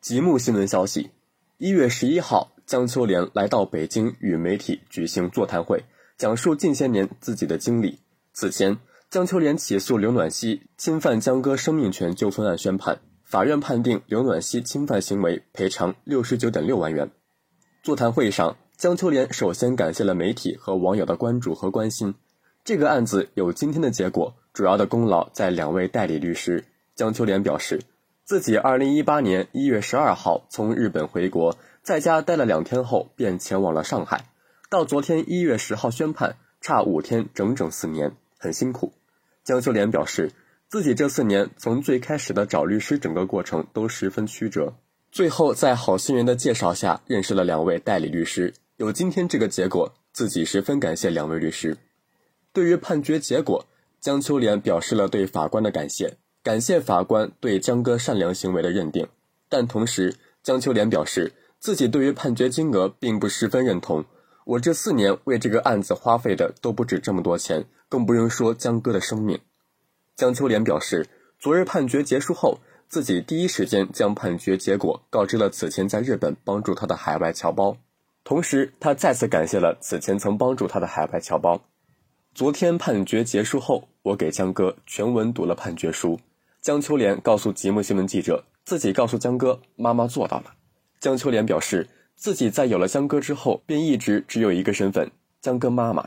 [0.00, 1.10] 极目新闻消息：
[1.58, 5.84] 一月十一号，江秋莲来到北京与媒体举行座谈会，
[6.16, 7.98] 讲述近些年自己的经历。
[8.32, 8.78] 此前，
[9.10, 17.10] 江秋莲起诉刘暖希侵犯江歌生命权纠纷案宣判，法院判定刘暖希侵犯行为赔偿六十九点六万元。
[17.82, 22.14] 座谈会上，江秋莲首先感谢了媒体和网友的关注和关心。
[22.64, 26.64] 这个案子有今天的结果，主要的功劳在两位代理律师。
[26.94, 27.80] 江秋莲表示。
[28.28, 34.26] 自己二零一八年一月十二号从日本回国，在家待了两天后便前往了上海，
[34.68, 38.92] 到昨天一月十号宣判，差五天，整整四年，很辛苦。
[39.44, 40.30] 江秋莲表示，
[40.68, 44.74] 自己这四年从最开始的找律师，整个过程都十分曲折，
[45.10, 51.78] 最后在好心人的介绍下认识了两位代理律师，有今天这个结果，自己十分感谢两位律师。
[52.52, 53.64] 对于判决结果，
[54.02, 56.18] 江秋莲表示了对法官的感谢。
[56.48, 59.06] 感谢法官对江哥善良行为的认定，
[59.50, 64.02] 但同时，江秋莲表示自己对于判决金额并不十分认同。
[64.46, 69.38] 我这四年为这个案子花费的都不止这么多钱，更不用说江哥的生命。
[70.16, 71.06] 江秋莲表示，
[71.38, 77.76] 昨日判决结束后，自己第一时间将判决结果告知了此前在日本帮助他的海外侨胞，
[78.24, 81.60] 同时，他再次感谢了此前曾帮助他的海外侨胞。
[82.34, 86.18] 昨天判决结束后，我给江哥全文读了判决书。
[86.60, 90.54] 江秋莲告诉吉木新闻记者，自己告诉江哥妈妈做到了。
[91.00, 96.06] 江秋莲表示，自己在有了江哥之后，便一直只有一个身份——江哥妈妈。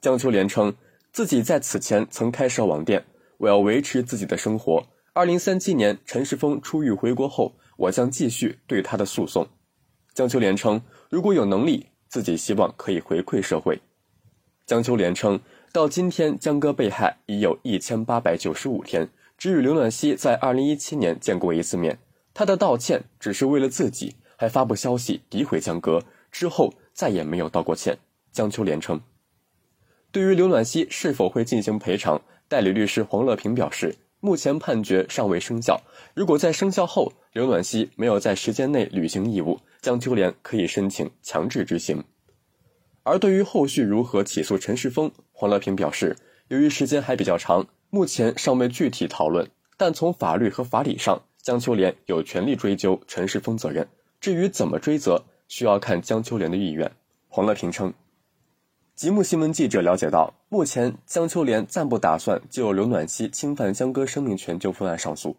[0.00, 0.74] 江秋莲称，
[1.12, 3.04] 自己在此前曾开设网店，
[3.36, 4.84] 我要维持自己的生活。
[5.12, 9.46] 二零三七年陈世峰出狱回国后，我将继续对他的诉讼。
[10.14, 13.78] 江秋莲称，如果有能力，自己希望可以回馈社会。
[14.66, 15.38] 江秋莲称，
[15.72, 19.08] 到今天江哥被害已有一千八百九十五天。
[19.40, 21.98] 只与刘暖希在二零一七年见过一次面，
[22.34, 27.96] 他的道歉只是为了自己，还发布消息诋毁江歌，之后再也没有道过歉。
[28.32, 29.00] 江秋莲称，
[30.12, 35.80] 对于刘暖希是否会进行赔偿，代理律师黄乐平表示，目前判决尚未生效，
[36.12, 42.04] 如果在生效后刘暖希没有在时间内履行义务，江秋莲可以申请强制执行。
[43.04, 46.14] 而对于后续如何起诉陈世峰，黄乐平表示，
[46.48, 47.66] 由于时间还比较长。
[47.92, 53.88] 目前尚未具体讨论，但从法律和法理上，江秋莲有权利追究陈世峰责任。
[54.20, 56.92] 至于怎么追责，需要看江秋莲的意愿。
[57.28, 57.92] 黄乐平称，
[58.94, 65.36] 吉木新闻记者了解到，目前江秋莲暂不打算就刘暖希侵犯江歌生命权纠纷案上诉。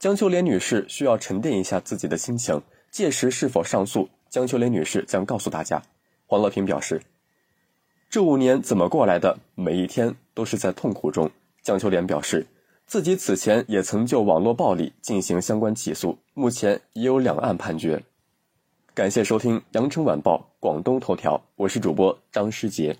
[0.00, 5.80] 江秋莲女士需要沉淀一下自己的心情，届时是否上诉，江秋莲女士将告诉大家。
[6.26, 7.02] 黄乐平表示，
[8.10, 9.38] 这五年怎么过来的？
[9.54, 11.30] 每一天都是在痛苦中。
[11.62, 12.44] 蒋秋莲表示，
[12.86, 18.02] 自己此前也曾就网络暴力进行相关起诉，目前已有两案判决。
[18.94, 22.96] 感谢收听《羊城晚报·广东头条》，我是主播张诗杰。